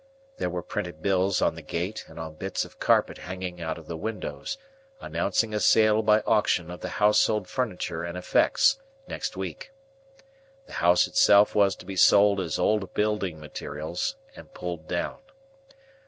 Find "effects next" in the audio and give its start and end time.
8.17-9.37